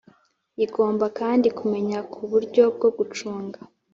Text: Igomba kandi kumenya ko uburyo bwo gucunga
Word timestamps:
Igomba 0.65 1.05
kandi 1.19 1.47
kumenya 1.57 1.99
ko 2.11 2.15
uburyo 2.25 2.63
bwo 2.75 2.89
gucunga 2.97 3.59